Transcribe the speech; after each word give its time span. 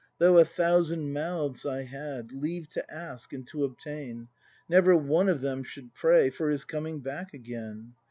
Though 0.17 0.39
a 0.39 0.45
thousand 0.45 1.13
mouths 1.13 1.63
I 1.63 1.83
had, 1.83 2.31
Leave 2.31 2.67
to 2.69 2.91
ask, 2.91 3.33
and 3.33 3.45
to 3.49 3.63
obtain. 3.65 4.29
Never 4.67 4.95
one 4.97 5.29
of 5.29 5.41
them 5.41 5.61
should 5.63 5.93
pray 5.93 6.31
For 6.31 6.49
his 6.49 6.65
coming 6.65 7.01
back 7.01 7.35
again. 7.35 7.93